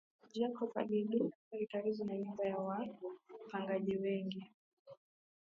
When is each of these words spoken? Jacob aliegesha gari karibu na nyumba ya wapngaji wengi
Jacob 0.33 0.77
aliegesha 0.77 1.37
gari 1.51 1.67
karibu 1.67 2.05
na 2.05 2.17
nyumba 2.17 2.43
ya 2.45 2.57
wapngaji 2.57 3.97
wengi 3.97 4.51